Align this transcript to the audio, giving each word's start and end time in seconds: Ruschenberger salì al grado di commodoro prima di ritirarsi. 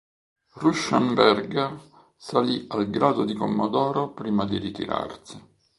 Ruschenberger 0.55 1.79
salì 2.17 2.65
al 2.69 2.89
grado 2.89 3.23
di 3.23 3.35
commodoro 3.35 4.09
prima 4.13 4.45
di 4.45 4.57
ritirarsi. 4.57 5.39